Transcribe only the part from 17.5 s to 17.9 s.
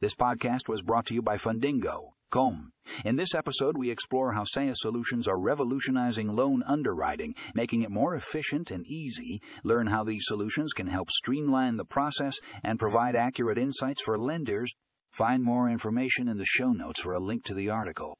the